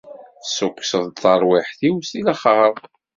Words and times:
Tessukkseḍ-d 0.41 1.15
tarwiḥt-iw 1.21 1.95
si 2.09 2.19
laxert. 2.25 2.83